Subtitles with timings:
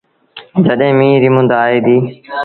[0.65, 2.03] جڏهيݩ ميݩهن ريٚ مند آئي ديٚ۔